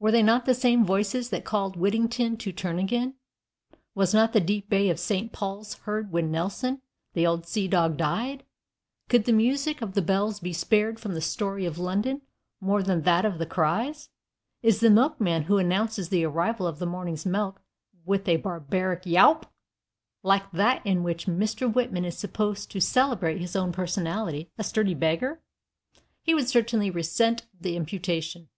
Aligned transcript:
Were 0.00 0.10
they 0.10 0.24
not 0.24 0.46
the 0.46 0.52
same 0.54 0.84
voices 0.84 1.28
that 1.30 1.44
called 1.44 1.76
Whittington 1.76 2.36
to 2.38 2.50
turn 2.50 2.80
again? 2.80 3.14
Was 3.94 4.12
not 4.12 4.32
the 4.32 4.40
deep 4.40 4.68
bay 4.68 4.90
of 4.90 4.98
St. 4.98 5.30
Paul's 5.30 5.74
heard 5.84 6.10
when 6.10 6.32
Nelson, 6.32 6.82
the 7.12 7.24
old 7.24 7.46
sea 7.46 7.68
dog, 7.68 7.96
died? 7.96 8.42
Could 9.08 9.26
the 9.26 9.32
music 9.32 9.80
of 9.80 9.94
the 9.94 10.02
bells 10.02 10.40
be 10.40 10.52
spared 10.52 10.98
from 10.98 11.14
the 11.14 11.20
story 11.20 11.66
of 11.66 11.78
London 11.78 12.22
more 12.60 12.82
than 12.82 13.02
that 13.02 13.24
of 13.24 13.38
the 13.38 13.46
cries? 13.46 14.08
Is 14.60 14.80
the 14.80 14.90
milkman 14.90 15.44
who 15.44 15.58
announces 15.58 16.08
the 16.08 16.24
arrival 16.24 16.66
of 16.66 16.80
the 16.80 16.84
morning's 16.84 17.24
milk 17.24 17.62
with 18.04 18.26
a 18.28 18.38
"barbaric 18.38 19.06
yawp," 19.06 19.52
like 20.24 20.50
that 20.50 20.84
in 20.84 21.04
which 21.04 21.26
Mr. 21.28 21.72
Whitman 21.72 22.04
is 22.04 22.18
supposed 22.18 22.72
to 22.72 22.80
celebrate 22.80 23.38
his 23.38 23.54
own 23.54 23.70
personality, 23.70 24.50
a 24.58 24.64
sturdy 24.64 24.94
beggar? 24.94 25.40
He 26.22 26.34
would 26.34 26.48
certainly 26.48 26.90
resent 26.90 27.46
the 27.60 27.76
imputation. 27.76 28.48